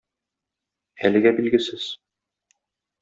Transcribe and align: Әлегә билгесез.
Әлегә 1.09 1.35
билгесез. 1.41 1.85